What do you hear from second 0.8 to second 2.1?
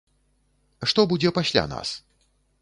Што будзе пасля нас?